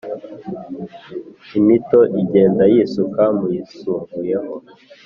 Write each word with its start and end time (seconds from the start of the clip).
imito 1.59 1.99
igenda 2.21 2.63
yisuka 2.73 3.21
muyisumbuyeho 3.37 4.53